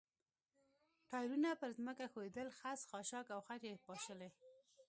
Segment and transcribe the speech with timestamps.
[1.09, 4.29] ټایرونه پر ځمکه ښویېدل، خس، خاشاک او خټې یې پاشلې.